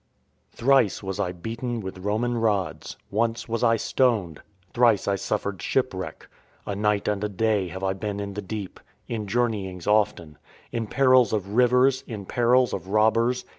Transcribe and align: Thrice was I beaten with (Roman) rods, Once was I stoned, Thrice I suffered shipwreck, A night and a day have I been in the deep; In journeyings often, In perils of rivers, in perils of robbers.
Thrice 0.49 1.03
was 1.03 1.19
I 1.19 1.31
beaten 1.31 1.79
with 1.79 1.99
(Roman) 1.99 2.35
rods, 2.35 2.97
Once 3.11 3.47
was 3.47 3.63
I 3.63 3.75
stoned, 3.75 4.41
Thrice 4.73 5.07
I 5.07 5.15
suffered 5.15 5.61
shipwreck, 5.61 6.27
A 6.65 6.75
night 6.75 7.07
and 7.07 7.23
a 7.23 7.29
day 7.29 7.67
have 7.67 7.83
I 7.83 7.93
been 7.93 8.19
in 8.19 8.33
the 8.33 8.41
deep; 8.41 8.79
In 9.07 9.27
journeyings 9.27 9.85
often, 9.85 10.39
In 10.71 10.87
perils 10.87 11.33
of 11.33 11.49
rivers, 11.53 12.03
in 12.07 12.25
perils 12.25 12.73
of 12.73 12.87
robbers. 12.87 13.45